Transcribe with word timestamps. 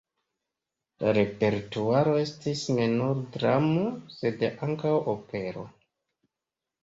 La 1.01 1.11
repertuaro 1.17 2.15
estis 2.21 2.63
ne 2.79 2.87
nur 2.93 3.21
dramo, 3.35 3.85
sed 4.15 4.43
ankaŭ 4.69 4.95
opero. 5.13 5.67